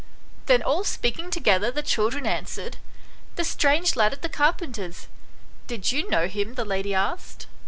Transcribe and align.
Then 0.47 0.63
all 0.63 0.83
speaking 0.83 1.29
together 1.29 1.69
the 1.69 1.83
children 1.83 2.25
answered" 2.25 2.77
The 3.35 3.43
strange 3.43 3.95
lad 3.95 4.13
at 4.13 4.23
the 4.23 4.29
carpenter's."" 4.29 5.05
Did 5.67 5.91
you 5.91 6.09
know 6.09 6.25
him?" 6.27 6.55
the 6.55 6.65
lady 6.65 6.95
asked. 6.95 7.45